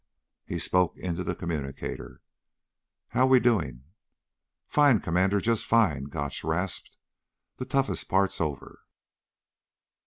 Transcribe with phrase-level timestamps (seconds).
[0.47, 2.21] He spoke into the communicator.
[3.09, 3.83] "How we doing?"
[4.67, 6.97] "Fine, Commander, just fine," Gotch rasped.
[7.57, 8.79] "The toughest part's over."